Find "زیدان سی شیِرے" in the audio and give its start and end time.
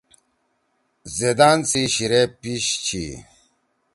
1.15-2.21